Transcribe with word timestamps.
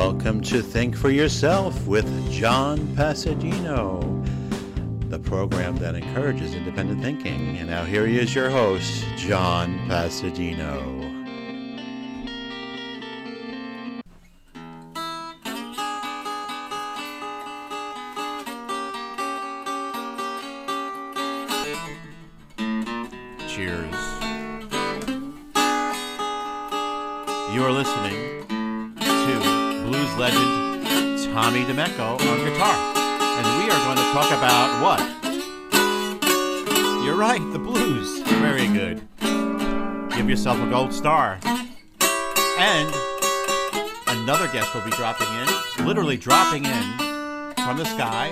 Welcome 0.00 0.40
to 0.44 0.62
Think 0.62 0.96
for 0.96 1.10
Yourself 1.10 1.86
with 1.86 2.08
John 2.32 2.78
Passadino, 2.96 4.00
the 5.10 5.18
program 5.18 5.76
that 5.76 5.94
encourages 5.94 6.54
independent 6.54 7.02
thinking. 7.02 7.58
And 7.58 7.68
now 7.68 7.84
here 7.84 8.06
he 8.06 8.18
is, 8.18 8.34
your 8.34 8.48
host, 8.48 9.04
John 9.18 9.78
Passadino. 9.90 10.80
Cheers. 23.46 23.94
You 27.52 27.62
are 27.62 27.70
listening 27.70 28.46
to 28.98 29.59
blues 29.90 30.16
legend 30.16 31.34
Tommy 31.34 31.64
DeMeco 31.64 32.12
on 32.12 32.38
guitar. 32.44 32.76
And 32.94 33.44
we 33.58 33.68
are 33.68 33.84
going 33.86 33.96
to 33.96 34.04
talk 34.12 34.30
about 34.30 34.80
what? 34.80 35.00
You're 37.04 37.16
right, 37.16 37.40
the 37.52 37.58
blues. 37.58 38.20
Very 38.38 38.68
good. 38.68 39.02
Give 40.16 40.30
yourself 40.30 40.60
a 40.60 40.70
gold 40.70 40.92
star. 40.92 41.40
And 42.56 42.88
another 44.06 44.46
guest 44.52 44.72
will 44.76 44.84
be 44.84 44.92
dropping 44.92 45.26
in, 45.26 45.84
literally 45.84 46.16
dropping 46.16 46.66
in 46.66 46.82
from 47.56 47.76
the 47.76 47.84
sky. 47.84 48.30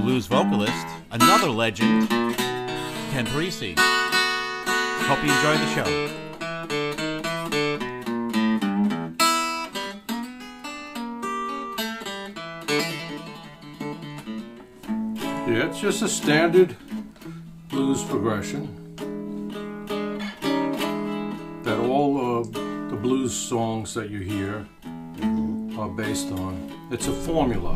Blues 0.00 0.26
vocalist, 0.26 0.86
another 1.10 1.50
legend, 1.50 2.08
Ken 2.08 3.26
Parisi. 3.26 3.74
Hope 5.08 5.24
you 5.24 5.32
enjoy 5.32 5.58
the 5.58 5.74
show. 5.74 6.29
It's 15.70 15.78
just 15.78 16.02
a 16.02 16.08
standard 16.08 16.76
blues 17.68 18.02
progression 18.02 18.66
that 21.62 21.78
all 21.78 22.18
uh, 22.18 22.42
the 22.90 22.96
blues 23.00 23.32
songs 23.32 23.94
that 23.94 24.10
you 24.10 24.18
hear 24.18 24.66
are 25.78 25.88
based 25.88 26.32
on. 26.32 26.88
It's 26.90 27.06
a 27.06 27.12
formula. 27.12 27.70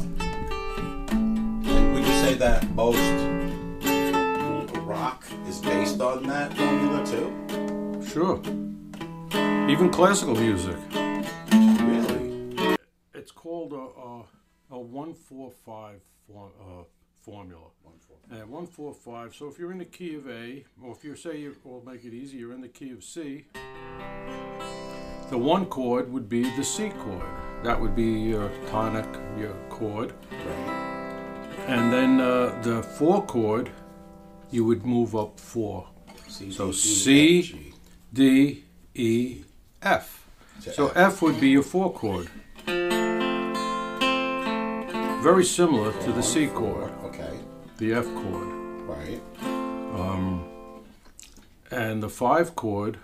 Would 1.92 2.04
you 2.04 2.14
say 2.24 2.34
that 2.34 2.68
most 2.70 2.98
rock 4.80 5.24
is 5.46 5.60
based 5.60 6.00
on 6.00 6.26
that 6.26 6.52
formula 6.56 7.06
too? 7.06 8.04
Sure. 8.04 8.40
Even 9.70 9.88
classical 9.88 10.34
music. 10.34 10.76
Really? 10.90 12.76
It's 13.14 13.30
called 13.30 13.72
a, 13.72 13.76
a, 13.76 14.24
a 14.72 14.80
145 14.80 16.00
for, 16.26 16.50
uh, 16.60 16.82
formula. 17.24 17.60
And 18.30 18.40
145, 18.50 19.34
so 19.34 19.48
if 19.48 19.58
you're 19.58 19.72
in 19.72 19.78
the 19.78 19.84
key 19.84 20.14
of 20.16 20.28
A, 20.28 20.64
or 20.82 20.92
if 20.92 21.04
you 21.04 21.14
say, 21.14 21.38
you, 21.38 21.54
or 21.64 21.82
make 21.84 22.04
it 22.04 22.12
easy, 22.12 22.38
you're 22.38 22.52
in 22.52 22.60
the 22.60 22.68
key 22.68 22.90
of 22.92 23.04
C, 23.04 23.44
the 25.30 25.38
one 25.38 25.66
chord 25.66 26.12
would 26.12 26.28
be 26.28 26.42
the 26.56 26.64
C 26.64 26.90
chord. 26.90 27.22
That 27.62 27.80
would 27.80 27.94
be 27.94 28.04
your 28.04 28.50
tonic, 28.70 29.06
your 29.38 29.54
chord. 29.70 30.12
Right. 30.30 31.64
And 31.66 31.92
then 31.92 32.20
uh, 32.20 32.60
the 32.62 32.82
four 32.82 33.24
chord, 33.24 33.70
you 34.50 34.64
would 34.64 34.84
move 34.84 35.14
up 35.16 35.38
four. 35.40 35.86
C, 36.28 36.50
So 36.50 36.72
D, 36.72 36.72
C- 36.72 37.38
F, 37.40 37.44
G. 37.46 37.74
D, 38.12 38.64
E, 38.94 39.44
F. 39.82 40.26
So 40.60 40.88
F 40.88 41.22
would 41.22 41.40
be 41.40 41.48
your 41.50 41.62
four 41.62 41.92
chord. 41.92 42.28
Very 45.22 45.44
similar 45.44 45.90
to 46.02 46.12
the 46.12 46.22
C 46.22 46.48
chord, 46.48 46.92
the 47.78 47.92
F 47.92 48.04
chord. 48.14 48.48
right. 48.88 49.20
And 51.70 52.02
the 52.02 52.08
five 52.08 52.54
chord 52.54 52.98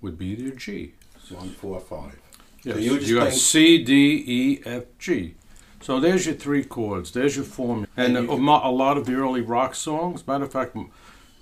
would 0.00 0.18
be 0.18 0.26
your 0.26 0.52
G. 0.54 0.92
One, 1.30 1.50
four, 1.50 1.80
five. 1.80 2.18
Yes. 2.64 2.76
So 2.76 2.80
you 2.80 2.96
just 2.98 3.08
you 3.08 3.16
got 3.16 3.32
C, 3.32 3.82
D, 3.84 4.24
E, 4.26 4.60
F, 4.64 4.84
G. 4.98 5.34
So 5.80 6.00
there's 6.00 6.26
your 6.26 6.34
three 6.34 6.64
chords. 6.64 7.12
There's 7.12 7.36
your 7.36 7.44
formula. 7.44 7.86
And, 7.96 8.16
And 8.16 8.28
you 8.28 8.48
a, 8.48 8.68
a 8.68 8.72
lot 8.72 8.96
of 8.96 9.06
the 9.06 9.14
early 9.14 9.42
rock 9.42 9.74
songs, 9.74 10.26
matter 10.26 10.44
of 10.44 10.52
fact, 10.52 10.74
m- 10.74 10.90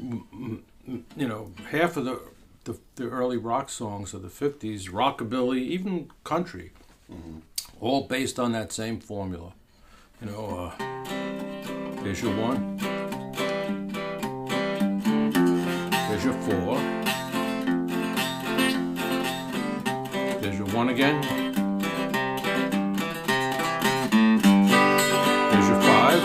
m- 0.01 0.63
m- 0.87 1.05
you 1.17 1.27
know, 1.29 1.53
half 1.71 1.97
of 1.97 2.05
the, 2.05 2.21
the 2.65 2.77
the 2.97 3.09
early 3.09 3.37
rock 3.39 3.71
songs 3.71 4.13
of 4.15 4.23
the 4.23 4.29
'50s, 4.29 4.91
rockabilly, 4.91 5.59
even 5.61 6.11
country, 6.25 6.73
Mm-hmm. 7.11 7.39
all 7.81 8.07
based 8.07 8.39
on 8.39 8.53
that 8.53 8.73
same 8.73 8.99
formula. 8.99 9.53
You 10.21 10.29
know, 10.31 10.73
uh, 10.81 10.85
there's 12.03 12.21
your 12.21 12.35
one. 12.37 12.77
There's 16.09 16.25
your 16.25 16.35
four. 16.35 16.77
There's 20.41 20.59
your 20.59 20.67
one 20.69 20.89
again. 20.89 21.23
There's 25.51 25.69
your 25.69 25.81
five. 25.81 26.23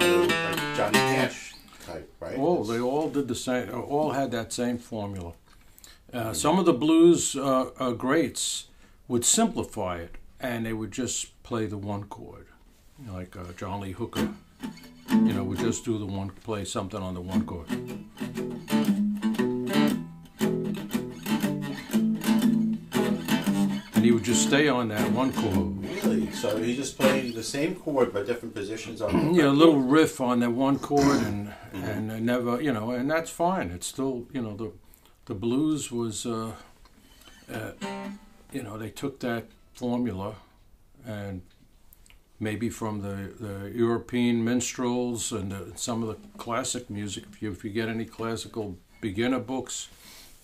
So 0.00 0.20
like 0.22 0.76
Johnny 0.76 0.98
Cash 0.98 1.54
type, 1.84 2.10
right? 2.20 2.36
Oh, 2.38 2.64
they 2.64 2.80
all 2.80 3.10
did 3.10 3.28
the 3.28 3.34
same. 3.34 3.70
All 3.70 4.12
had 4.12 4.30
that 4.30 4.52
same 4.52 4.78
formula. 4.78 5.34
Uh, 6.12 6.32
some 6.32 6.58
of 6.58 6.64
the 6.64 6.72
blues 6.72 7.36
uh, 7.36 7.70
uh, 7.78 7.90
greats 7.90 8.68
would 9.08 9.24
simplify 9.24 9.98
it, 9.98 10.16
and 10.40 10.64
they 10.64 10.72
would 10.72 10.90
just 10.92 11.42
play 11.42 11.66
the 11.66 11.76
one 11.78 12.04
chord, 12.04 12.46
You 13.00 13.08
know, 13.08 13.14
like 13.14 13.36
uh, 13.36 13.52
John 13.56 13.80
Lee 13.80 13.92
Hooker. 13.92 14.28
You 15.10 15.32
know, 15.34 15.44
would 15.44 15.58
just 15.58 15.84
do 15.84 15.98
the 15.98 16.06
one, 16.06 16.30
play 16.30 16.64
something 16.64 17.00
on 17.00 17.14
the 17.14 17.20
one 17.20 17.44
chord. 17.44 17.68
And 23.94 24.04
he 24.04 24.10
would 24.10 24.24
just 24.24 24.46
stay 24.46 24.68
on 24.68 24.88
that 24.88 25.12
one 25.12 25.32
chord. 25.32 25.84
Really? 25.84 26.30
So 26.32 26.56
he 26.56 26.74
just 26.74 26.98
played 26.98 27.34
the 27.34 27.42
same 27.42 27.76
chord 27.76 28.12
but 28.12 28.26
different 28.26 28.54
positions 28.54 29.00
on 29.02 29.34
Yeah, 29.34 29.48
a 29.48 29.50
little 29.50 29.80
riff 29.80 30.20
on 30.20 30.40
that 30.40 30.52
one 30.52 30.78
chord, 30.78 31.22
and 31.22 31.52
and 31.74 32.10
uh, 32.10 32.18
never, 32.18 32.60
you 32.60 32.72
know, 32.72 32.90
and 32.90 33.10
that's 33.10 33.30
fine. 33.30 33.70
It's 33.70 33.86
still, 33.86 34.26
you 34.32 34.40
know, 34.40 34.56
the 34.56 34.72
the 35.26 35.34
blues 35.34 35.90
was, 35.92 36.26
uh, 36.26 36.52
uh, 37.52 37.72
you 38.54 38.62
know, 38.62 38.78
they 38.78 38.90
took 38.90 39.20
that 39.20 39.44
formula, 39.74 40.36
and 41.04 41.42
maybe 42.40 42.70
from 42.70 43.00
the, 43.02 43.32
the 43.38 43.72
European 43.74 44.44
minstrels 44.44 45.32
and 45.32 45.50
the, 45.52 45.72
some 45.74 46.02
of 46.02 46.08
the 46.08 46.16
classic 46.38 46.88
music. 46.88 47.24
If 47.32 47.42
you 47.42 47.50
if 47.52 47.64
you 47.64 47.70
get 47.70 47.88
any 47.88 48.04
classical 48.04 48.76
beginner 49.00 49.40
books, 49.40 49.88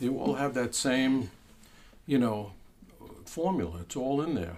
they 0.00 0.08
all 0.08 0.34
have 0.34 0.54
that 0.54 0.74
same, 0.74 1.30
you 2.06 2.18
know, 2.18 2.52
formula. 3.24 3.78
It's 3.82 3.96
all 3.96 4.20
in 4.20 4.34
there. 4.34 4.56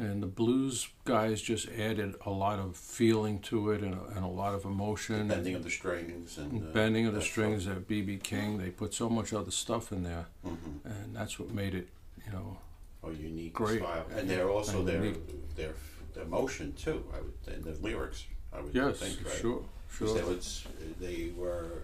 And 0.00 0.22
the 0.22 0.28
blues 0.28 0.86
guys 1.04 1.42
just 1.42 1.68
added 1.70 2.14
a 2.24 2.30
lot 2.30 2.60
of 2.60 2.76
feeling 2.76 3.40
to 3.40 3.72
it 3.72 3.80
and 3.82 3.94
a, 3.94 4.04
and 4.14 4.24
a 4.24 4.28
lot 4.28 4.54
of 4.54 4.64
emotion. 4.64 5.26
bending 5.26 5.56
of 5.56 5.64
the 5.64 5.70
strings 5.70 6.38
and 6.38 6.62
uh, 6.62 6.66
bending 6.72 7.06
of 7.08 7.14
the 7.14 7.18
that 7.18 7.26
strings 7.26 7.66
at 7.66 7.88
BB 7.88 8.22
King. 8.22 8.58
They 8.58 8.70
put 8.70 8.94
so 8.94 9.08
much 9.08 9.32
other 9.32 9.50
stuff 9.50 9.90
in 9.90 10.04
there. 10.04 10.26
Mhm. 10.46 10.84
and 10.84 11.16
that's 11.16 11.40
what 11.40 11.50
made 11.52 11.74
it, 11.74 11.88
you 12.28 12.38
know. 12.38 12.58
Oh, 13.04 13.10
unique 13.10 13.52
Great. 13.52 13.80
style, 13.80 14.06
and 14.16 14.28
they're 14.28 14.50
also 14.50 14.78
And 14.80 14.88
their 14.88 15.04
unique. 15.04 15.56
their 15.56 15.72
their 16.14 16.24
emotion 16.24 16.72
too. 16.74 17.04
I 17.14 17.20
would 17.20 17.54
and 17.54 17.64
the 17.64 17.72
lyrics. 17.82 18.24
I 18.52 18.60
would 18.60 18.74
Yes, 18.74 18.98
think, 18.98 19.24
right? 19.24 19.34
sure, 19.40 19.62
'Cause 19.98 19.98
sure. 19.98 20.14
They, 20.14 20.24
was, 20.24 20.64
they 21.00 21.30
were 21.36 21.82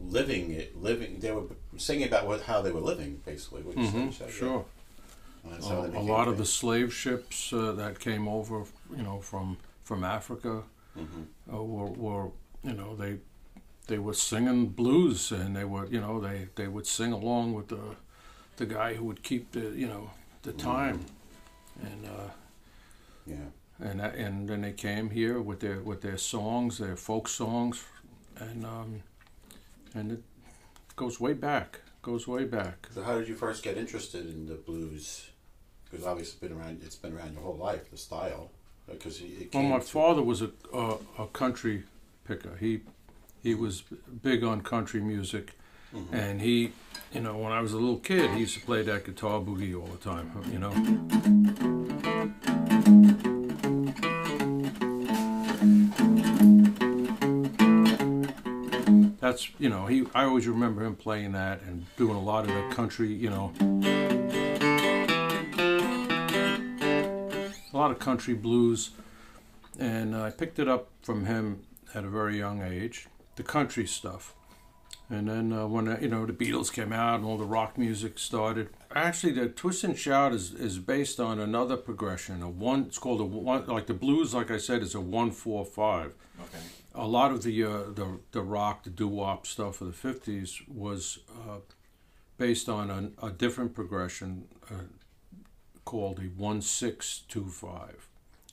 living 0.00 0.50
it, 0.52 0.80
living. 0.80 1.20
They 1.20 1.30
were 1.32 1.44
singing 1.76 2.08
about 2.08 2.26
what 2.26 2.42
how 2.42 2.62
they 2.62 2.72
were 2.72 2.80
living, 2.80 3.20
basically. 3.24 3.62
What 3.62 3.76
you 3.76 3.86
said, 4.12 4.28
yeah. 4.28 4.32
sure. 4.32 4.64
And 5.44 5.52
that's 5.52 5.68
how 5.68 5.82
they 5.82 5.88
a 5.88 5.90
became 5.92 6.08
lot 6.08 6.28
of 6.28 6.36
the 6.36 6.44
famous. 6.44 6.52
slave 6.52 6.92
ships 6.92 7.52
uh, 7.52 7.72
that 7.72 7.98
came 8.00 8.28
over, 8.28 8.64
you 8.96 9.02
know, 9.02 9.20
from 9.20 9.56
from 9.84 10.04
Africa, 10.04 10.62
Mhm. 10.96 11.26
uh, 11.52 11.62
were, 11.62 11.86
were, 11.86 12.30
you 12.64 12.72
know, 12.74 12.96
they 12.96 13.18
they 13.86 13.98
were 13.98 14.14
singing 14.14 14.66
blues, 14.68 15.32
and 15.32 15.54
they 15.56 15.64
were, 15.64 15.86
you 15.86 16.00
know, 16.00 16.20
they 16.20 16.48
they 16.56 16.66
would 16.68 16.86
sing 16.86 17.12
along 17.12 17.54
with 17.54 17.68
the 17.68 17.96
the 18.60 18.66
guy 18.66 18.94
who 18.94 19.04
would 19.06 19.22
keep 19.22 19.50
the, 19.52 19.60
you 19.82 19.88
know, 19.88 20.10
the 20.42 20.52
time, 20.52 21.00
and. 21.82 22.06
Uh, 22.06 22.30
Yeah. 23.26 23.50
and 23.88 24.00
that, 24.00 24.14
and 24.14 24.48
then 24.48 24.60
they 24.62 24.72
came 24.72 25.10
here 25.10 25.40
with 25.40 25.60
their 25.60 25.80
with 25.90 26.00
their 26.00 26.18
songs, 26.18 26.78
their 26.78 26.96
folk 26.96 27.28
songs, 27.28 27.84
and 28.36 28.64
um, 28.64 29.02
and 29.94 30.12
it 30.12 30.22
goes 30.96 31.20
way 31.20 31.34
back, 31.34 31.80
goes 32.02 32.26
way 32.26 32.44
back. 32.44 32.88
So 32.94 33.02
how 33.02 33.18
did 33.18 33.28
you 33.28 33.36
first 33.36 33.62
get 33.62 33.76
interested 33.76 34.24
in 34.34 34.46
the 34.46 34.54
blues? 34.68 35.30
Because 35.84 36.06
obviously 36.06 36.32
it's 36.32 36.40
been 36.44 36.52
around. 36.58 36.82
It's 36.86 36.96
been 37.04 37.14
around 37.16 37.32
your 37.34 37.42
whole 37.42 37.56
life. 37.72 37.90
The 37.90 37.96
style. 37.96 38.50
Because 38.86 39.20
it 39.22 39.54
Well, 39.54 39.62
my 39.76 39.80
father 39.80 40.22
was 40.22 40.42
a, 40.42 40.50
a 40.72 40.96
a 41.24 41.26
country 41.42 41.84
picker. 42.24 42.56
He 42.60 42.80
he 43.42 43.54
was 43.54 43.84
big 44.22 44.42
on 44.44 44.60
country 44.62 45.00
music, 45.00 45.46
and 46.12 46.40
he, 46.42 46.72
you 47.12 47.20
know, 47.20 47.36
when 47.36 47.52
I 47.52 47.60
was 47.60 47.72
a 47.72 47.76
little 47.76 47.98
kid, 47.98 48.30
he 48.30 48.40
used 48.40 48.54
to 48.58 48.64
play 48.64 48.82
that 48.82 49.04
guitar 49.04 49.40
boogie 49.40 49.78
all 49.78 49.86
the 49.86 49.98
time. 49.98 50.30
You 50.52 50.58
know. 50.58 50.70
That's 59.20 59.48
you 59.58 59.68
know 59.68 59.86
he. 59.86 60.06
I 60.14 60.24
always 60.24 60.46
remember 60.46 60.84
him 60.84 60.96
playing 60.96 61.32
that 61.32 61.62
and 61.62 61.86
doing 61.96 62.16
a 62.16 62.22
lot 62.22 62.48
of 62.48 62.54
the 62.54 62.74
country. 62.74 63.12
You 63.12 63.30
know, 63.30 63.52
a 67.72 67.76
lot 67.76 67.90
of 67.90 67.98
country 67.98 68.34
blues, 68.34 68.90
and 69.78 70.16
I 70.16 70.30
picked 70.30 70.58
it 70.58 70.68
up 70.68 70.88
from 71.02 71.26
him 71.26 71.64
at 71.94 72.04
a 72.04 72.08
very 72.08 72.38
young 72.38 72.62
age, 72.62 73.08
the 73.34 73.42
country 73.42 73.86
stuff. 73.86 74.34
And 75.12 75.28
then 75.28 75.52
uh, 75.52 75.66
when 75.66 75.88
uh, 75.88 75.98
you 76.00 76.08
know 76.08 76.24
the 76.24 76.32
Beatles 76.32 76.72
came 76.72 76.92
out 76.92 77.16
and 77.16 77.24
all 77.24 77.36
the 77.36 77.44
rock 77.44 77.76
music 77.76 78.16
started, 78.16 78.70
actually 78.94 79.32
the 79.32 79.48
Twist 79.48 79.82
and 79.82 79.98
Shout 79.98 80.32
is, 80.32 80.54
is 80.54 80.78
based 80.78 81.18
on 81.18 81.40
another 81.40 81.76
progression. 81.76 82.42
A 82.42 82.48
one, 82.48 82.84
it's 82.86 82.98
called 82.98 83.20
a 83.20 83.24
one, 83.24 83.66
like 83.66 83.88
the 83.88 83.94
blues. 83.94 84.32
Like 84.32 84.52
I 84.52 84.56
said, 84.56 84.82
is 84.82 84.94
a 84.94 85.00
one 85.00 85.32
four 85.32 85.64
five. 85.64 86.14
Okay. 86.40 86.62
A 86.94 87.06
lot 87.08 87.32
of 87.32 87.42
the 87.42 87.64
uh, 87.64 87.82
the 87.92 88.20
the 88.30 88.42
rock, 88.42 88.84
the 88.84 88.90
doo 88.90 89.08
wop 89.08 89.48
stuff 89.48 89.80
of 89.80 89.88
the 89.88 89.92
fifties 89.92 90.62
was 90.68 91.18
uh, 91.28 91.58
based 92.38 92.68
on 92.68 92.90
a, 92.90 93.26
a 93.26 93.30
different 93.30 93.74
progression 93.74 94.44
uh, 94.70 94.84
called 95.84 96.20
a 96.20 96.28
one 96.40 96.62
six 96.62 97.22
two 97.28 97.48
five, 97.48 98.08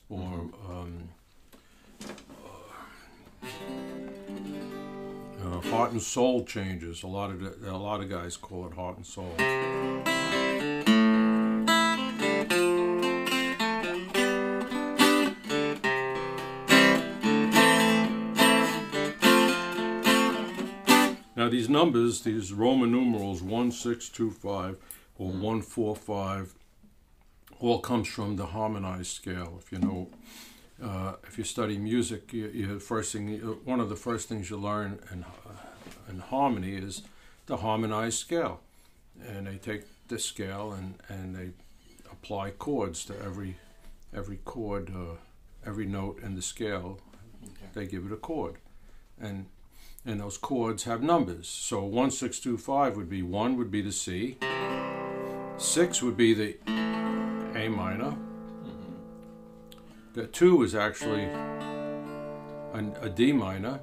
or 0.08 0.50
um, 0.68 1.10
uh, 5.52 5.60
heart 5.70 5.92
and 5.92 6.02
soul 6.02 6.44
changes. 6.44 7.02
A 7.02 7.06
lot 7.06 7.30
of 7.30 7.40
the, 7.40 7.70
a 7.70 7.76
lot 7.76 8.00
of 8.00 8.08
guys 8.08 8.36
call 8.36 8.66
it 8.66 8.74
heart 8.74 8.96
and 8.96 9.06
soul. 9.06 9.32
Now 21.36 21.48
these 21.48 21.68
numbers, 21.68 22.22
these 22.22 22.52
Roman 22.52 22.90
numerals 22.92 23.42
one 23.42 23.70
six 23.70 24.08
two 24.08 24.30
five 24.30 24.76
or 25.16 25.30
one 25.30 25.62
four 25.62 25.94
five, 25.96 26.54
all 27.60 27.80
comes 27.80 28.08
from 28.08 28.36
the 28.36 28.46
harmonized 28.46 29.12
scale. 29.12 29.58
If 29.62 29.72
you 29.72 29.78
know, 29.78 30.08
uh, 30.82 31.14
if 31.26 31.38
you 31.38 31.44
study 31.44 31.76
music, 31.78 32.32
you, 32.32 32.48
you 32.48 32.78
first 32.78 33.12
thing, 33.12 33.28
you- 33.28 33.60
one 33.64 33.80
of 33.80 33.88
the 33.88 33.96
first 33.96 34.28
things 34.28 34.50
you 34.50 34.56
learn 34.56 34.98
in 35.12 35.24
uh, 35.24 35.52
in 36.08 36.18
harmony 36.20 36.74
is 36.74 37.02
the 37.46 37.56
harmonized 37.58 38.18
scale, 38.18 38.60
and 39.26 39.46
they 39.46 39.56
take 39.58 39.82
this 40.08 40.24
scale 40.24 40.72
and 40.72 40.94
and 41.08 41.34
they 41.34 41.50
apply 42.10 42.50
chords 42.50 43.04
to 43.06 43.14
every 43.22 43.56
every 44.14 44.38
chord, 44.44 44.90
uh, 44.94 45.16
every 45.66 45.86
note 45.86 46.20
in 46.22 46.34
the 46.34 46.42
scale. 46.42 47.00
They 47.74 47.86
give 47.86 48.06
it 48.06 48.12
a 48.12 48.16
chord, 48.16 48.54
and 49.20 49.46
and 50.06 50.20
those 50.20 50.38
chords 50.38 50.84
have 50.84 51.02
numbers. 51.02 51.48
So 51.48 51.82
one 51.84 52.10
six 52.10 52.38
two 52.38 52.56
five 52.56 52.96
would 52.96 53.08
be 53.10 53.22
one 53.22 53.56
would 53.56 53.70
be 53.70 53.82
the 53.82 53.92
C, 53.92 54.36
six 55.58 56.02
would 56.02 56.16
be 56.16 56.34
the 56.34 56.56
A 57.54 57.68
minor. 57.68 58.16
The 60.18 60.26
two 60.26 60.64
is 60.64 60.74
actually 60.74 61.26
an, 62.72 62.92
a 63.00 63.08
D 63.08 63.32
minor, 63.32 63.78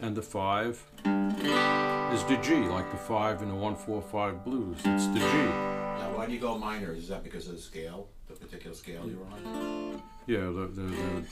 and 0.00 0.16
the 0.16 0.22
five 0.22 0.82
is 1.04 2.24
the 2.24 2.38
G, 2.42 2.54
like 2.54 2.90
the 2.90 2.96
five 2.96 3.42
in 3.42 3.50
the 3.50 3.54
one 3.54 3.76
four 3.76 4.00
five 4.00 4.46
blues. 4.46 4.78
It's 4.82 5.08
the 5.08 5.18
G. 5.18 5.26
Now, 5.26 6.10
why 6.14 6.24
do 6.24 6.32
you 6.32 6.38
go 6.38 6.56
minor? 6.56 6.94
Is 6.94 7.06
that 7.08 7.22
because 7.22 7.48
of 7.48 7.56
the 7.56 7.60
scale, 7.60 8.08
the 8.28 8.34
particular 8.34 8.74
scale 8.74 9.06
you're 9.06 9.26
on? 9.30 10.02
Yeah, 10.26 10.46
the 10.46 10.70
the 10.74 10.82
the, 10.82 11.24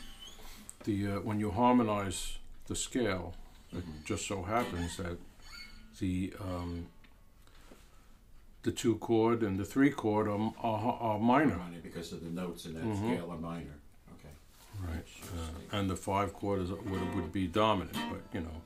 the 0.84 1.12
uh, 1.12 1.20
when 1.20 1.40
you 1.40 1.50
harmonize 1.50 2.36
the 2.66 2.76
scale, 2.76 3.34
it 3.72 3.84
just 4.04 4.26
so 4.26 4.42
happens 4.42 4.98
that 4.98 5.16
the 5.98 6.34
um, 6.42 6.88
the 8.64 8.72
two 8.72 8.96
chord 8.96 9.42
and 9.42 9.58
the 9.58 9.64
three 9.64 9.90
chord 9.90 10.26
are, 10.26 10.52
are, 10.60 10.98
are 11.00 11.18
minor, 11.20 11.56
Minor 11.56 11.78
because 11.82 12.12
of 12.12 12.24
the 12.24 12.30
notes 12.30 12.64
in 12.66 12.74
that 12.74 12.82
Mhm. 12.84 12.96
scale 13.14 13.30
are 13.30 13.38
minor. 13.38 13.76
Okay. 14.14 14.34
right? 14.82 15.06
Uh, 15.32 15.76
and 15.76 15.88
the 15.88 15.96
five 15.96 16.32
chord 16.34 16.60
is, 16.62 16.70
would 16.70 17.14
would 17.14 17.32
be 17.32 17.46
dominant, 17.46 17.96
but 18.10 18.22
you 18.32 18.40
know. 18.40 18.62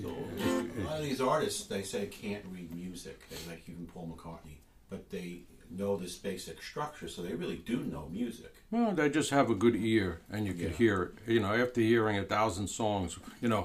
So 0.00 0.08
a 0.08 0.82
lot 0.84 0.98
of 1.00 1.04
these 1.04 1.20
artists, 1.20 1.66
they 1.66 1.82
say 1.82 2.06
can't 2.06 2.44
read 2.50 2.74
music. 2.74 3.28
They 3.28 3.36
like 3.50 3.68
even 3.68 3.86
Paul 3.86 4.16
McCartney, 4.16 4.58
but 4.88 5.10
they 5.10 5.40
know 5.70 5.96
this 5.96 6.16
basic 6.16 6.62
structure, 6.62 7.08
so 7.08 7.22
they 7.22 7.34
really 7.34 7.56
do 7.56 7.78
know 7.84 8.08
music. 8.10 8.54
Well, 8.70 8.92
they 8.94 9.10
just 9.10 9.30
have 9.30 9.50
a 9.50 9.54
good 9.54 9.76
ear, 9.76 10.20
and 10.30 10.46
you 10.46 10.54
can 10.54 10.70
Yeah. 10.70 10.76
hear 10.82 11.02
it. 11.02 11.12
You 11.32 11.40
know, 11.40 11.52
after 11.52 11.80
hearing 11.80 12.16
a 12.16 12.24
thousand 12.24 12.68
songs, 12.68 13.18
you 13.42 13.48
know, 13.48 13.64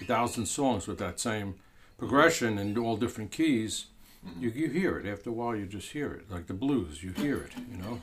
a 0.00 0.04
thousand 0.06 0.46
songs 0.46 0.86
with 0.86 0.98
that 0.98 1.18
same 1.20 1.54
progression 2.00 2.56
and 2.56 2.78
all 2.78 2.96
different 2.96 3.30
keys, 3.30 3.84
mm-hmm. 4.26 4.42
you, 4.42 4.50
you 4.52 4.70
hear 4.70 4.98
it. 4.98 5.06
After 5.06 5.28
a 5.28 5.32
while, 5.34 5.54
you 5.54 5.66
just 5.66 5.92
hear 5.92 6.10
it. 6.12 6.30
Like 6.30 6.46
the 6.46 6.54
blues, 6.54 7.04
you 7.04 7.12
hear 7.12 7.36
it, 7.42 7.52
you 7.70 7.76
know. 7.76 8.00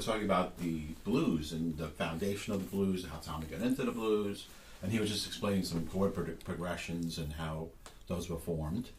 Talking 0.00 0.24
about 0.24 0.58
the 0.58 0.82
blues 1.02 1.50
and 1.50 1.76
the 1.76 1.88
foundation 1.88 2.54
of 2.54 2.62
the 2.62 2.76
blues, 2.76 3.04
how 3.10 3.18
Tommy 3.18 3.46
got 3.46 3.60
into 3.62 3.82
the 3.82 3.90
blues, 3.90 4.46
and 4.84 4.92
he 4.92 5.00
was 5.00 5.10
just 5.10 5.26
explaining 5.26 5.64
some 5.64 5.86
chord 5.86 6.14
pro- 6.14 6.26
progressions 6.44 7.16
and 7.16 7.32
how 7.32 7.68
those 8.06 8.28
were 8.28 8.38
formed. 8.38 8.90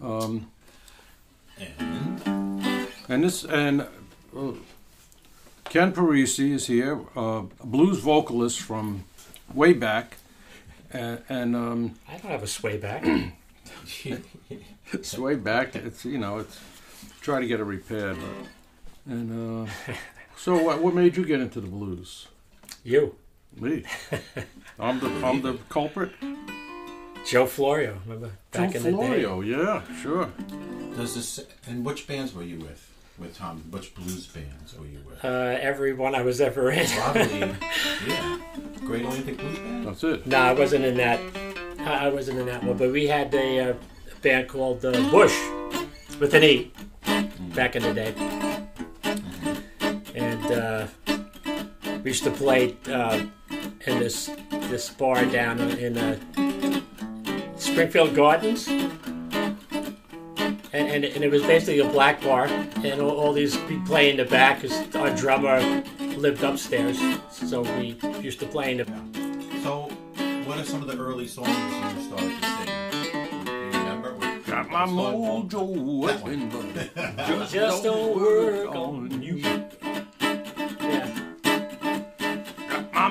Um, 0.00 0.50
And 1.58 2.88
and 3.08 3.24
this, 3.24 3.44
and 3.44 3.82
uh, 3.82 4.52
Ken 5.64 5.92
Parisi 5.92 6.52
is 6.52 6.66
here, 6.66 7.00
uh, 7.16 7.42
a 7.60 7.66
blues 7.66 7.98
vocalist 7.98 8.60
from 8.60 9.04
way 9.52 9.72
back. 9.74 10.16
And, 10.90 11.20
and 11.28 11.56
um, 11.56 11.94
I 12.08 12.12
don't 12.16 12.30
have 12.30 12.42
a 12.42 12.46
sway 12.46 12.78
back. 12.78 13.04
It's 14.90 15.18
way 15.18 15.34
back. 15.34 15.76
It's 15.76 16.06
you 16.06 16.16
know, 16.16 16.38
it's 16.38 16.58
try 17.20 17.40
to 17.40 17.46
get 17.46 17.60
it 17.60 17.64
repaired. 17.64 18.16
But, 18.16 19.12
and 19.12 19.68
uh, 19.68 19.70
so, 20.36 20.62
what, 20.62 20.80
what 20.82 20.94
made 20.94 21.18
you 21.18 21.26
get 21.26 21.40
into 21.40 21.60
the 21.60 21.66
blues? 21.66 22.28
you, 22.84 23.14
Me. 23.56 23.84
I'm 24.78 25.00
the 25.00 25.08
I'm 25.26 25.42
the 25.42 25.58
culprit. 25.68 26.12
Joe 27.26 27.46
Florio, 27.46 27.98
remember 28.06 28.30
back 28.52 28.72
Joe 28.72 28.78
in 28.78 28.82
the 28.84 28.90
day? 28.90 28.96
Florio. 28.96 29.40
Yeah, 29.40 29.82
sure. 30.00 30.30
does 30.96 31.14
this? 31.14 31.40
And 31.66 31.84
which 31.84 32.06
bands 32.06 32.34
were 32.34 32.42
you 32.42 32.58
with? 32.58 32.84
With 33.18 33.36
Tom? 33.36 33.64
Which 33.70 33.94
blues 33.94 34.26
bands 34.26 34.78
were 34.78 34.86
you 34.86 35.00
with? 35.04 35.24
Uh, 35.24 35.58
every 35.60 35.92
one 35.92 36.14
I 36.14 36.22
was 36.22 36.40
ever 36.40 36.70
in. 36.70 36.86
Probably, 36.86 37.38
yeah. 38.06 38.38
Great 38.80 39.02
Atlantic 39.04 39.36
Blues 39.38 39.58
Band. 39.58 39.86
That's 39.86 40.04
it. 40.04 40.26
no, 40.26 40.38
I 40.38 40.52
wasn't 40.52 40.84
in 40.84 40.96
that. 40.98 41.18
I 41.80 42.06
I 42.06 42.08
wasn't 42.08 42.38
in 42.38 42.46
that 42.46 42.62
one, 42.62 42.76
but 42.76 42.92
we 42.92 43.08
had 43.08 43.34
a 43.34 43.70
uh, 43.70 43.74
band 44.22 44.48
called 44.48 44.84
uh, 44.84 44.92
Bush 45.10 45.36
with 46.20 46.32
an 46.34 46.44
E 46.44 46.72
back 47.54 47.74
in 47.76 47.82
the 47.82 47.92
day, 47.92 48.14
and 50.14 50.46
uh, 50.46 50.86
we 52.08 52.12
used 52.12 52.24
to 52.24 52.30
play 52.30 52.74
uh, 52.88 53.22
in 53.86 53.98
this 53.98 54.30
this 54.70 54.88
bar 54.88 55.26
down 55.26 55.60
in 55.60 55.98
uh, 55.98 56.16
Springfield 57.58 58.14
Gardens. 58.14 58.66
And, 60.72 60.88
and, 60.88 61.04
and 61.04 61.22
it 61.22 61.30
was 61.30 61.42
basically 61.42 61.80
a 61.80 61.88
black 61.90 62.22
bar, 62.22 62.46
and 62.46 63.02
all, 63.02 63.10
all 63.10 63.34
these 63.34 63.58
we 63.64 63.78
play 63.80 64.10
in 64.10 64.16
the 64.16 64.24
back 64.24 64.62
because 64.62 64.94
our 64.96 65.14
drummer 65.14 65.60
lived 66.16 66.42
upstairs, 66.42 66.98
so 67.30 67.60
we 67.78 67.98
used 68.22 68.40
to 68.40 68.46
play 68.46 68.70
in 68.70 68.78
the 68.78 68.84
back. 68.86 69.62
So, 69.62 69.90
what 70.46 70.56
are 70.56 70.64
some 70.64 70.80
of 70.80 70.88
the 70.88 70.96
early 70.96 71.26
songs 71.28 71.48
you 71.48 72.02
started 72.04 72.40
to 72.40 72.46
sing? 72.46 73.44
Do 73.44 73.52
you 73.52 73.66
remember? 73.66 74.40
Got 74.46 74.70
my 74.70 74.86
mojo 74.86 76.06
That 76.06 76.22
one. 76.22 76.48
working, 76.48 76.48
but 76.94 77.48
Just 77.50 77.82
don't 77.84 78.16
work 78.16 78.74
on 78.74 79.20
you. 79.20 79.67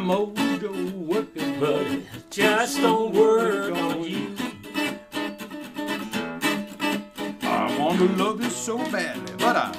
Mojo 0.07 0.93
working, 0.93 1.59
but 1.59 1.81
it 1.85 2.03
just 2.29 2.79
don't 2.79 3.13
work 3.13 3.75
on 3.75 4.03
you. 4.03 4.35
I 7.41 7.77
want 7.77 7.97
to 7.99 8.07
love 8.23 8.41
you 8.41 8.49
so 8.49 8.77
badly, 8.89 9.33
but 9.37 9.57
I 9.57 9.71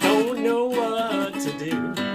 Don't 0.00 0.42
know 0.42 0.64
what 0.66 1.34
to 1.34 1.58
do. 1.58 2.07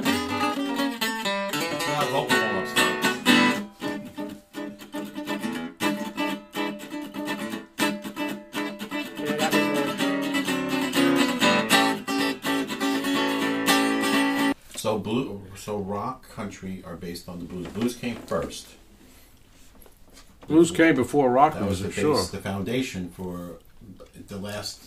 Blue, 15.04 15.42
so 15.56 15.78
rock 15.78 16.30
country 16.30 16.84
are 16.86 16.96
based 16.96 17.28
on 17.30 17.40
the 17.40 17.46
blues. 17.46 17.68
Blues 17.68 17.96
came 17.96 18.16
first. 18.16 18.68
Blues 20.48 20.72
came 20.72 20.96
before 20.96 21.32
rock 21.32 21.54
That 21.54 21.68
was 21.68 21.82
the 21.82 21.88
base, 21.88 21.96
sure. 22.00 22.24
the 22.26 22.38
foundation 22.40 23.10
for 23.10 23.60
the 24.28 24.38
last 24.38 24.82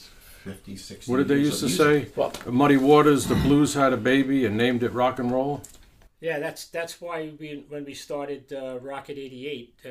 50, 0.44 0.76
60 0.76 1.10
What 1.10 1.18
did 1.18 1.28
they 1.28 1.36
years 1.36 1.62
used 1.62 1.78
to 1.78 1.84
music. 1.84 2.08
say? 2.08 2.12
Well- 2.16 2.32
Muddy 2.52 2.76
Waters, 2.76 3.26
the 3.26 3.34
blues 3.36 3.74
had 3.74 3.92
a 3.92 3.96
baby 3.96 4.44
and 4.44 4.56
named 4.56 4.82
it 4.82 4.92
rock 4.92 5.18
and 5.18 5.30
roll. 5.30 5.62
Yeah, 6.20 6.38
that's 6.38 6.66
that's 6.68 6.98
why 7.00 7.32
we 7.38 7.64
when 7.68 7.84
we 7.84 7.92
started 7.92 8.50
uh, 8.50 8.78
Rocket 8.80 9.18
'88, 9.18 9.74
uh, 9.84 9.88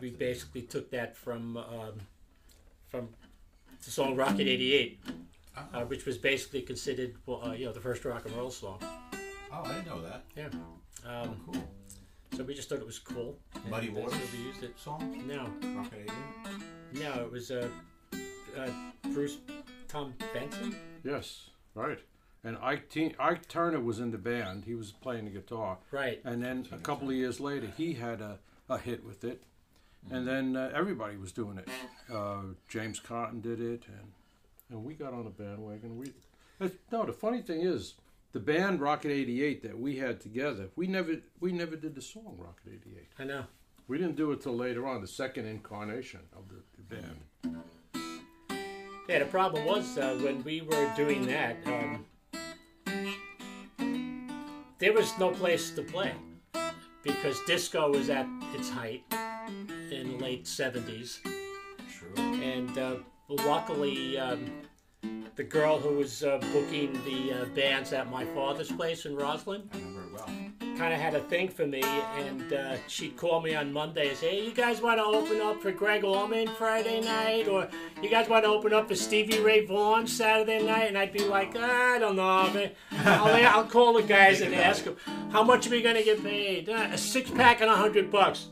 we 0.00 0.10
That's- 0.10 0.18
basically 0.18 0.62
took 0.62 0.88
that 0.92 1.16
from 1.16 1.56
um, 1.56 1.94
from 2.88 3.08
the 3.84 3.90
song 3.90 4.14
Rocket 4.14 4.46
'88, 4.46 5.00
uh, 5.56 5.80
which 5.86 6.06
was 6.06 6.16
basically 6.16 6.62
considered 6.62 7.14
well, 7.26 7.42
uh, 7.44 7.52
you 7.54 7.66
know 7.66 7.72
the 7.72 7.80
first 7.80 8.04
rock 8.04 8.24
and 8.24 8.36
roll 8.36 8.50
song. 8.52 8.78
Oh, 9.56 9.62
I 9.64 9.74
didn't 9.74 9.86
know 9.86 10.02
that. 10.02 10.24
Yeah. 10.36 10.48
Oh, 11.06 11.22
Um, 11.22 11.40
cool. 11.46 11.62
so 12.36 12.42
we 12.44 12.54
just 12.54 12.68
thought 12.68 12.78
it 12.78 12.86
was 12.86 12.98
cool. 12.98 13.38
Muddy 13.68 13.88
that's 13.88 13.98
Waters 13.98 14.18
why 14.18 14.38
we 14.38 14.44
used 14.46 14.62
it. 14.62 14.78
song? 14.78 15.22
No, 15.28 15.48
Rocket 15.76 16.10
88? 16.92 17.02
no, 17.04 17.24
it 17.24 17.30
was 17.30 17.50
uh, 17.50 17.68
uh, 18.58 18.70
Bruce 19.12 19.38
Tom 19.88 20.14
Benson. 20.32 20.74
Yes, 21.04 21.50
right. 21.74 21.98
And 22.42 22.58
Ike, 22.60 22.90
T- 22.90 23.14
Ike 23.18 23.48
Turner 23.48 23.80
was 23.80 24.00
in 24.00 24.10
the 24.10 24.18
band. 24.18 24.64
He 24.64 24.74
was 24.74 24.92
playing 24.92 25.24
the 25.26 25.30
guitar. 25.30 25.78
Right. 25.90 26.20
And 26.24 26.42
then 26.42 26.66
a 26.72 26.76
couple 26.78 27.08
of 27.08 27.14
years 27.14 27.40
later, 27.40 27.68
he 27.76 27.94
had 27.94 28.20
a, 28.20 28.38
a 28.68 28.76
hit 28.78 29.04
with 29.04 29.24
it. 29.24 29.42
And 30.10 30.28
then 30.28 30.54
uh, 30.54 30.70
everybody 30.74 31.16
was 31.16 31.32
doing 31.32 31.56
it. 31.56 31.66
Uh, 32.12 32.42
James 32.68 33.00
Cotton 33.00 33.40
did 33.40 33.58
it, 33.58 33.84
and 33.88 34.12
and 34.68 34.84
we 34.84 34.92
got 34.92 35.14
on 35.14 35.24
the 35.24 35.30
bandwagon. 35.30 35.96
We 35.96 36.12
it- 36.60 36.78
no, 36.92 37.06
the 37.06 37.12
funny 37.14 37.40
thing 37.40 37.62
is, 37.62 37.94
the 38.34 38.40
band 38.40 38.80
Rocket 38.80 39.12
'88 39.12 39.62
that 39.62 39.78
we 39.78 39.96
had 39.96 40.20
together, 40.20 40.68
we 40.76 40.86
never 40.86 41.14
we 41.40 41.52
never 41.52 41.76
did 41.76 41.94
the 41.94 42.02
song 42.02 42.36
Rocket 42.36 42.80
'88. 42.86 43.08
I 43.18 43.24
know. 43.24 43.44
We 43.86 43.96
didn't 43.96 44.16
do 44.16 44.32
it 44.32 44.42
till 44.42 44.56
later 44.56 44.86
on, 44.86 45.00
the 45.00 45.06
second 45.06 45.46
incarnation 45.46 46.20
of 46.36 46.48
the, 46.48 46.62
the 46.76 46.96
band. 46.96 47.62
Yeah, 49.08 49.20
the 49.20 49.26
problem 49.26 49.64
was 49.66 49.98
uh, 49.98 50.18
when 50.22 50.42
we 50.42 50.62
were 50.62 50.90
doing 50.96 51.26
that, 51.26 51.58
um, 51.66 52.06
there 54.78 54.94
was 54.94 55.16
no 55.18 55.30
place 55.30 55.70
to 55.72 55.82
play 55.82 56.12
because 57.02 57.38
disco 57.46 57.90
was 57.90 58.08
at 58.08 58.26
its 58.54 58.70
height 58.70 59.04
in 59.90 60.16
the 60.16 60.24
late 60.24 60.46
70s. 60.46 61.18
True. 61.92 62.14
And 62.16 62.78
uh, 62.78 62.96
luckily, 63.28 64.16
um, 64.16 64.50
the 65.36 65.44
girl 65.44 65.78
who 65.78 65.96
was 65.96 66.22
uh, 66.22 66.38
booking 66.52 66.92
the 67.04 67.32
uh, 67.32 67.44
bands 67.46 67.92
at 67.92 68.10
my 68.10 68.24
father's 68.26 68.70
place 68.70 69.04
in 69.04 69.16
Roslyn 69.16 69.68
I 69.72 69.78
remember 69.78 70.02
it 70.02 70.12
well. 70.12 70.26
kind 70.78 70.94
of 70.94 71.00
had 71.00 71.14
a 71.14 71.20
thing 71.20 71.48
for 71.48 71.66
me, 71.66 71.82
and 71.82 72.52
uh, 72.52 72.76
she'd 72.86 73.16
call 73.16 73.40
me 73.40 73.54
on 73.54 73.72
Monday 73.72 74.08
and 74.10 74.16
say, 74.16 74.38
"Hey, 74.40 74.46
you 74.46 74.52
guys 74.52 74.80
want 74.80 74.98
to 74.98 75.04
open 75.04 75.40
up 75.40 75.60
for 75.60 75.72
Gregg 75.72 76.04
Allman 76.04 76.48
Friday 76.48 77.00
night, 77.00 77.48
or 77.48 77.68
you 78.02 78.08
guys 78.08 78.28
want 78.28 78.44
to 78.44 78.50
open 78.50 78.72
up 78.72 78.88
for 78.88 78.94
Stevie 78.94 79.40
Ray 79.40 79.66
Vaughan 79.66 80.06
Saturday 80.06 80.64
night?" 80.64 80.88
And 80.88 80.98
I'd 80.98 81.12
be 81.12 81.24
like, 81.24 81.56
"I 81.56 81.98
don't 81.98 82.16
know, 82.16 82.50
man. 82.52 82.70
I'll, 82.92 83.58
I'll 83.58 83.66
call 83.66 83.94
the 83.94 84.02
guys 84.02 84.40
and 84.40 84.54
ask 84.54 84.84
them 84.84 84.96
how 85.30 85.42
much 85.42 85.66
are 85.66 85.70
we 85.70 85.82
gonna 85.82 86.02
get 86.04 86.22
paid? 86.22 86.68
Uh, 86.68 86.88
a 86.92 86.98
six 86.98 87.30
pack 87.30 87.60
and 87.60 87.70
a 87.70 87.76
hundred 87.76 88.10
bucks." 88.10 88.48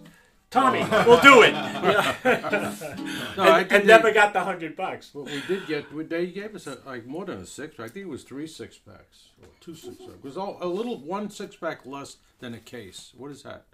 Tommy, 0.53 0.85
we'll 1.07 1.21
do 1.21 1.43
it. 1.43 1.55
No, 3.35 3.45
I 3.45 3.61
and, 3.61 3.69
did 3.71 3.79
and 3.79 3.87
never 3.87 4.13
got 4.13 4.35
the 4.35 4.41
hundred 4.41 4.77
bucks. 4.77 5.15
Well, 5.15 5.25
we 5.25 5.43
did 5.49 5.67
get. 5.67 5.91
we- 5.93 6.05
They 6.05 6.27
gave 6.27 6.55
us 6.55 6.67
a, 6.67 6.77
like 6.85 7.07
more 7.07 7.25
than 7.25 7.39
a 7.39 7.47
six. 7.47 7.81
I 7.81 7.89
think 7.89 8.05
it 8.05 8.09
was 8.09 8.23
three 8.25 8.47
six 8.47 8.77
packs 8.77 9.31
or 9.43 9.49
two 9.61 9.75
six 9.75 9.97
packs. 9.97 10.11
It 10.11 10.23
was 10.23 10.37
all, 10.37 10.59
a 10.61 10.67
little 10.67 10.99
one 10.99 11.31
six 11.31 11.57
pack 11.57 11.87
less 11.87 12.19
than 12.41 12.53
a 12.53 12.59
case. 12.59 13.13
What 13.17 13.31
is 13.31 13.43
that? 13.45 13.65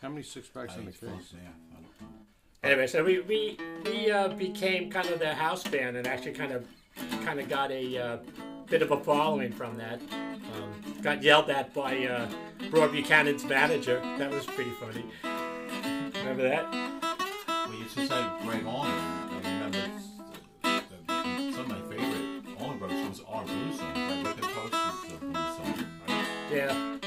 How 0.00 0.08
many 0.08 0.22
six 0.22 0.46
packs 0.48 0.76
in 0.76 0.82
a 0.82 0.86
case? 0.86 1.00
suppose, 1.00 1.34
yeah. 1.34 1.48
I 1.72 1.74
don't 1.74 1.82
know. 2.00 2.16
Anyway, 2.62 2.86
so 2.86 3.02
we 3.02 3.18
we 3.20 3.58
we 3.84 4.10
uh, 4.12 4.28
became 4.28 4.90
kind 4.90 5.08
of 5.08 5.18
the 5.18 5.34
house 5.34 5.64
band 5.64 5.96
and 5.96 6.06
actually 6.06 6.32
kind 6.32 6.52
of 6.52 6.66
kind 7.24 7.40
of 7.40 7.48
got 7.48 7.72
a 7.72 7.98
uh, 7.98 8.18
bit 8.66 8.82
of 8.82 8.92
a 8.92 9.00
following 9.00 9.50
from 9.50 9.76
that. 9.78 10.00
Um, 10.12 11.02
got 11.02 11.22
yelled 11.22 11.50
at 11.50 11.74
by 11.74 12.06
uh, 12.06 12.28
Roy 12.70 12.86
Buchanan's 12.88 13.44
manager. 13.44 14.00
That 14.18 14.30
was 14.30 14.46
pretty 14.46 14.72
funny. 14.72 15.04
Remember 16.30 16.48
that? 16.48 16.72
Well, 17.48 17.74
you 17.74 17.84
just 17.92 18.08
said 18.08 18.30
Gregg 18.44 18.64
Allman. 18.64 18.92
I 18.92 19.38
remember 19.42 19.78
the, 20.62 20.82
the, 21.08 21.52
some 21.52 21.62
of 21.62 21.68
my 21.68 21.80
favorite 21.90 22.44
Allman 22.60 22.78
Brothers 22.78 23.00
songs 23.00 23.20
are 23.28 23.44
blues 23.44 23.78
songs. 23.80 23.96
Like 23.96 24.24
Whipping 24.24 24.50
Post 24.50 24.74
is 25.06 25.12
a 25.12 25.16
blues 25.18 25.34
song, 25.34 25.86
right? 26.06 26.26
Yeah. 26.52 26.98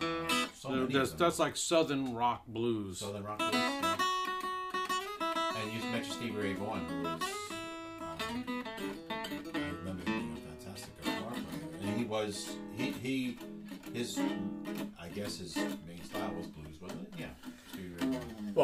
Uh, 0.00 0.46
so 0.54 0.68
So 0.68 0.86
that's, 0.86 1.12
that's 1.14 1.38
like 1.40 1.56
southern 1.56 2.14
rock 2.14 2.46
blues. 2.46 2.98
Southern 3.00 3.24
Rock 3.24 3.38
Blues. 3.38 3.54
Yeah. 3.54 3.96
And 5.20 5.72
you 5.72 5.80
mentioned 5.90 6.14
Stevie 6.14 6.36
Ray 6.36 6.52
Vaughan, 6.52 6.84
who 6.88 7.02
was, 7.02 7.22
um, 8.30 8.64
I 9.10 9.58
remember 9.80 10.08
him 10.08 10.20
being 10.20 10.36
a 10.36 10.64
fantastic 10.64 10.96
guitar 11.02 11.32
player. 11.32 11.42
And 11.82 11.98
he 11.98 12.04
was, 12.04 12.54
he, 12.76 12.92
he, 12.92 13.38
his, 13.92 14.16
I 14.96 15.08
guess 15.08 15.38
his 15.38 15.56
main 15.56 16.04
style 16.04 16.32
was 16.36 16.46
blues, 16.46 16.80
wasn't 16.80 17.02
it? 17.02 17.14
Yeah. 17.18 17.26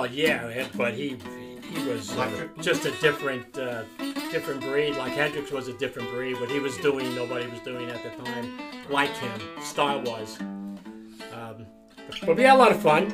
Stevie 0.04 0.22
Well, 0.22 0.46
yeah, 0.48 0.68
but 0.76 0.94
he 0.94 1.16
he 1.62 1.88
was 1.88 2.16
uh, 2.16 2.48
just 2.60 2.84
a 2.84 2.90
different 3.00 3.58
uh, 3.58 3.84
different 4.30 4.60
breed. 4.60 4.96
Like 4.96 5.12
Hendrix 5.12 5.50
was 5.50 5.68
a 5.68 5.72
different 5.74 6.10
breed. 6.10 6.38
What 6.40 6.50
he 6.50 6.60
was 6.60 6.76
doing, 6.78 7.14
nobody 7.14 7.46
was 7.46 7.60
doing 7.60 7.90
at 7.90 8.02
the 8.02 8.24
time, 8.24 8.58
like 8.90 9.10
him, 9.10 9.40
style 9.62 10.02
wise. 10.02 10.38
Um, 10.40 11.66
but 12.24 12.36
we 12.36 12.42
had 12.42 12.54
a 12.54 12.58
lot 12.58 12.72
of 12.72 12.80
fun. 12.80 13.04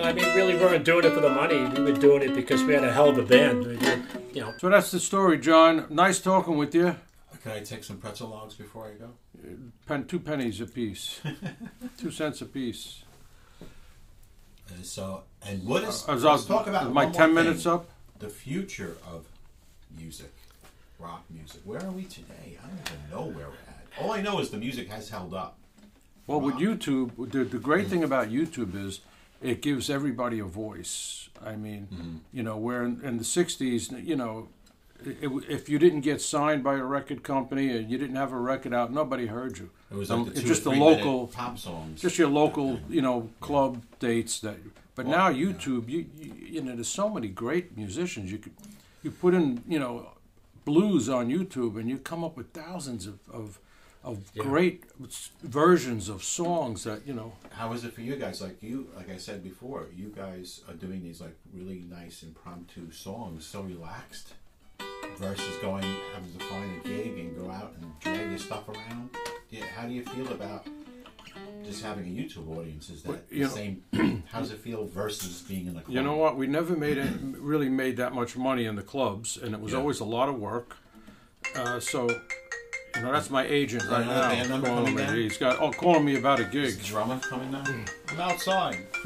I 0.00 0.12
mean, 0.12 0.24
really, 0.36 0.54
we 0.54 0.60
weren't 0.60 0.84
doing 0.84 1.04
it 1.04 1.12
for 1.12 1.20
the 1.20 1.30
money. 1.30 1.64
We 1.64 1.90
were 1.90 1.98
doing 1.98 2.22
it 2.22 2.34
because 2.34 2.62
we 2.62 2.74
had 2.74 2.84
a 2.84 2.92
hell 2.92 3.08
of 3.08 3.18
a 3.18 3.22
band. 3.22 3.66
We 3.66 3.76
were, 3.76 4.02
you 4.32 4.40
know, 4.42 4.54
So 4.58 4.68
that's 4.68 4.90
the 4.90 5.00
story, 5.00 5.38
John. 5.38 5.86
Nice 5.90 6.20
talking 6.20 6.56
with 6.56 6.74
you. 6.74 6.94
Can 7.42 7.52
I 7.52 7.60
take 7.60 7.84
some 7.84 7.98
pretzel 7.98 8.28
logs 8.28 8.54
before 8.54 8.88
I 8.88 8.94
go? 8.94 9.10
Pen, 9.86 10.04
two 10.04 10.20
pennies 10.20 10.60
a 10.60 10.66
piece, 10.66 11.20
two 11.96 12.10
cents 12.10 12.42
a 12.42 12.46
piece. 12.46 13.04
So, 14.82 15.22
and 15.46 15.64
what 15.64 15.82
is, 15.84 16.04
Uh, 16.08 16.14
let's 16.16 16.44
talk 16.44 16.66
about 16.66 16.92
my 16.92 17.06
ten 17.06 17.28
thing. 17.28 17.34
minutes 17.34 17.66
up. 17.66 17.88
The 18.18 18.28
future 18.28 18.96
of 19.06 19.26
music, 19.96 20.32
rock 20.98 21.24
music. 21.30 21.60
Where 21.64 21.82
are 21.84 21.90
we 21.90 22.04
today? 22.04 22.58
I 22.62 22.66
don't 22.68 22.80
even 22.86 23.10
know 23.10 23.22
where 23.36 23.46
we're 23.48 23.52
at. 23.52 23.84
All 24.00 24.12
I 24.12 24.20
know 24.20 24.38
is 24.40 24.50
the 24.50 24.56
music 24.58 24.88
has 24.88 25.08
held 25.10 25.34
up. 25.34 25.56
Well, 26.26 26.40
with 26.40 26.56
YouTube, 26.56 27.30
the, 27.32 27.44
the 27.44 27.58
great 27.58 27.88
thing 27.88 28.04
about 28.04 28.28
YouTube 28.28 28.74
is 28.74 29.00
it 29.40 29.62
gives 29.62 29.88
everybody 29.88 30.38
a 30.40 30.44
voice. 30.44 31.28
I 31.44 31.56
mean, 31.56 32.22
you 32.32 32.42
know, 32.42 32.56
where 32.56 32.82
in, 32.84 33.00
in 33.02 33.16
the 33.18 33.24
60s, 33.24 34.04
you 34.04 34.16
know, 34.16 34.48
it, 35.04 35.30
if 35.48 35.68
you 35.68 35.78
didn't 35.78 36.00
get 36.02 36.20
signed 36.20 36.62
by 36.64 36.74
a 36.74 36.84
record 36.84 37.22
company 37.22 37.74
and 37.76 37.90
you 37.90 37.96
didn't 37.98 38.16
have 38.16 38.32
a 38.32 38.38
record 38.38 38.74
out, 38.74 38.92
nobody 38.92 39.26
heard 39.26 39.58
you. 39.58 39.70
It 39.90 39.96
was 39.96 40.10
like 40.10 40.24
the 40.26 40.30
it's 40.32 40.40
two 40.42 40.46
just 40.48 40.64
the 40.64 40.70
three 40.70 40.80
local- 40.80 41.26
pop 41.28 41.58
songs. 41.58 42.00
Just 42.00 42.18
your 42.18 42.28
local, 42.28 42.78
you 42.90 43.00
know, 43.02 43.30
club 43.40 43.82
dates 43.98 44.40
that. 44.40 44.56
But 44.94 45.06
Well, 45.06 45.16
now 45.18 45.28
yeah. 45.28 45.46
YouTube, 45.52 45.88
you, 45.88 46.06
you 46.20 46.32
you 46.54 46.60
know, 46.62 46.74
there's 46.74 46.88
so 46.88 47.08
many 47.08 47.28
great 47.28 47.76
musicians. 47.76 48.30
You 48.32 48.38
could 48.38 48.52
you 49.02 49.10
put 49.10 49.32
in, 49.34 49.62
you 49.68 49.78
know, 49.78 50.10
blues 50.64 51.08
on 51.08 51.28
YouTube, 51.28 51.78
and 51.78 51.88
you 51.88 51.98
come 51.98 52.22
up 52.24 52.36
with 52.36 52.52
thousands 52.52 53.06
of 53.06 53.18
of, 53.32 53.58
of 54.04 54.16
great 54.34 54.84
s- 55.04 55.30
versions 55.42 56.08
of 56.08 56.22
songs 56.22 56.84
that 56.84 57.06
you 57.06 57.14
know. 57.14 57.32
How 57.50 57.72
is 57.72 57.84
it 57.84 57.92
for 57.94 58.02
you 58.02 58.16
guys? 58.16 58.42
Like 58.42 58.62
you, 58.62 58.88
like 58.96 59.08
I 59.10 59.16
said 59.16 59.42
before, 59.42 59.86
you 59.96 60.12
guys 60.14 60.60
are 60.68 60.74
doing 60.74 61.02
these 61.02 61.20
like 61.20 61.36
really 61.54 61.84
nice 61.88 62.22
impromptu 62.22 62.90
songs, 62.90 63.46
so 63.46 63.62
relaxed, 63.62 64.34
versus 65.16 65.56
going 65.62 65.84
having 66.14 66.32
to 66.38 66.44
find 66.44 66.70
a 66.84 66.88
gig 66.88 67.18
and 67.18 67.36
go 67.38 67.50
out 67.50 67.72
and 67.80 67.98
drag 68.00 68.28
your 68.30 68.38
stuff 68.38 68.68
around. 68.68 69.10
Yeah, 69.50 69.64
how 69.74 69.86
do 69.86 69.92
you 69.94 70.04
feel 70.04 70.28
about 70.32 70.66
just 71.64 71.82
having 71.82 72.04
a 72.06 72.08
YouTube 72.10 72.56
audience? 72.56 72.90
Is 72.90 73.02
that 73.02 73.08
Well, 73.10 73.20
the 73.30 73.40
know- 73.40 73.48
same? 73.48 73.82
how 74.30 74.40
does 74.40 74.50
it 74.52 74.58
feel 74.58 74.84
versus 74.86 75.42
being 75.48 75.66
in 75.66 75.74
the 75.74 75.80
club? 75.80 75.94
You 75.94 76.02
know 76.02 76.16
what? 76.16 76.36
We 76.36 76.46
never 76.46 76.76
made 76.76 76.98
it, 76.98 77.10
really 77.22 77.68
made 77.68 77.96
that 77.96 78.12
much 78.14 78.36
money 78.36 78.66
in 78.66 78.76
the 78.76 78.82
clubs, 78.82 79.36
and 79.36 79.54
it 79.54 79.60
was 79.60 79.72
Yeah. 79.72 79.78
always 79.78 80.00
a 80.00 80.04
lot 80.04 80.28
of 80.28 80.38
work. 80.38 80.76
Uh, 81.56 81.80
so, 81.80 82.08
you 82.10 83.00
know, 83.02 83.12
that's 83.12 83.30
my 83.30 83.46
agent 83.46 83.84
right 83.88 84.04
now. 84.06 84.28
band 84.28 84.48
calling 84.48 84.62
coming 84.64 84.94
me. 84.96 85.02
down? 85.02 85.14
He's 85.16 85.38
got 85.38 85.60
oh, 85.60 85.70
calling 85.70 86.04
me 86.04 86.16
about 86.16 86.40
a 86.40 86.44
gig. 86.44 86.64
Is 86.66 86.86
drummer 86.86 87.18
coming 87.20 87.50
now? 87.50 87.64
I'm 88.10 88.20
outside. 88.20 88.78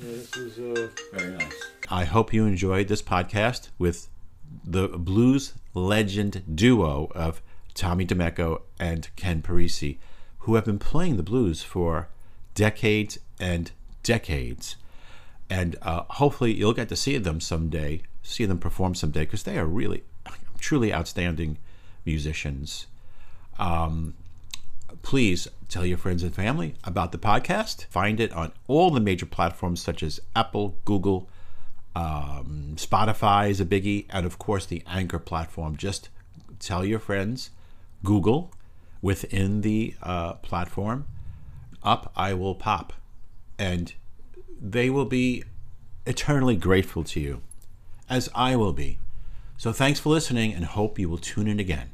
this 0.00 0.36
is 0.36 0.58
uh, 0.58 0.88
Very 1.14 1.32
nice. 1.38 1.54
I 1.88 2.04
hope 2.04 2.32
you 2.34 2.44
enjoyed 2.44 2.88
this 2.88 3.00
podcast 3.02 3.68
with 3.78 4.08
the 4.64 4.88
blues 4.88 5.54
legend 5.74 6.42
duo 6.54 7.10
of 7.14 7.40
Tommy 7.76 8.04
DeMeco 8.04 8.62
and 8.80 9.08
Ken 9.14 9.42
Parisi, 9.42 9.98
who 10.40 10.56
have 10.56 10.64
been 10.64 10.78
playing 10.78 11.16
the 11.16 11.22
blues 11.22 11.62
for 11.62 12.08
decades 12.54 13.18
and 13.38 13.70
decades. 14.02 14.76
And 15.48 15.76
uh, 15.82 16.02
hopefully 16.08 16.52
you'll 16.54 16.72
get 16.72 16.88
to 16.88 16.96
see 16.96 17.18
them 17.18 17.40
someday, 17.40 18.02
see 18.22 18.46
them 18.46 18.58
perform 18.58 18.96
someday, 18.96 19.20
because 19.20 19.44
they 19.44 19.58
are 19.58 19.66
really, 19.66 20.02
truly 20.58 20.92
outstanding 20.92 21.58
musicians. 22.04 22.86
Um, 23.58 24.14
Please 25.02 25.46
tell 25.68 25.86
your 25.86 25.98
friends 25.98 26.22
and 26.22 26.34
family 26.34 26.74
about 26.82 27.12
the 27.12 27.18
podcast. 27.18 27.84
Find 27.86 28.18
it 28.18 28.32
on 28.32 28.52
all 28.66 28.90
the 28.90 29.00
major 29.00 29.26
platforms 29.26 29.80
such 29.80 30.02
as 30.02 30.20
Apple, 30.34 30.76
Google, 30.84 31.28
um, 31.94 32.74
Spotify 32.76 33.48
is 33.48 33.60
a 33.60 33.64
biggie, 33.64 34.06
and 34.10 34.26
of 34.26 34.38
course 34.38 34.66
the 34.66 34.82
Anchor 34.86 35.18
platform. 35.18 35.76
Just 35.76 36.08
tell 36.58 36.84
your 36.84 36.98
friends, 36.98 37.50
Google 38.04 38.52
within 39.02 39.60
the 39.60 39.94
uh, 40.02 40.34
platform, 40.34 41.06
up 41.82 42.12
I 42.16 42.34
will 42.34 42.54
pop, 42.54 42.92
and 43.58 43.94
they 44.60 44.90
will 44.90 45.04
be 45.04 45.44
eternally 46.06 46.56
grateful 46.56 47.04
to 47.04 47.20
you, 47.20 47.42
as 48.08 48.28
I 48.34 48.56
will 48.56 48.72
be. 48.72 48.98
So 49.56 49.72
thanks 49.72 50.00
for 50.00 50.10
listening, 50.10 50.52
and 50.52 50.64
hope 50.64 50.98
you 50.98 51.08
will 51.08 51.18
tune 51.18 51.48
in 51.48 51.60
again. 51.60 51.90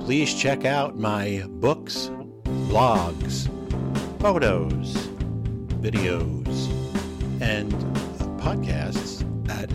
Please 0.00 0.34
check 0.34 0.64
out 0.64 0.98
my 0.98 1.44
books, 1.48 2.10
blogs, 2.44 3.48
photos, 4.20 5.08
videos, 5.80 6.68
and 7.40 7.72
podcasts 8.40 9.22
at 9.48 9.70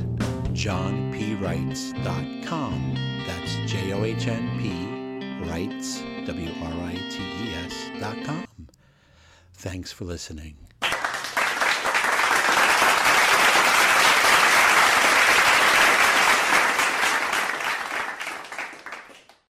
johnpwrites.com. 0.57 2.93
That's 3.27 3.55
J 3.71 3.93
O 3.93 4.03
H 4.03 4.27
N 4.27 4.59
P 4.59 4.71
Writes, 5.47 6.01
W 6.25 6.51
R 6.63 6.73
I 6.83 6.95
T 7.11 7.21
E 7.21 7.53
S 7.65 7.91
dot 7.99 8.17
com. 8.25 8.47
Thanks 9.53 9.91
for 9.91 10.05
listening. 10.05 10.55